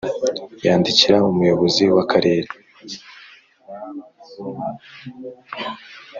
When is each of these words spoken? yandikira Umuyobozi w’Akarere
yandikira 0.65 1.15
Umuyobozi 1.31 1.83
w’Akarere 1.95 2.49